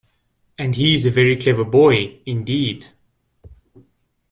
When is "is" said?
0.95-1.05